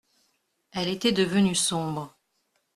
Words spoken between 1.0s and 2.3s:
devenue sombre.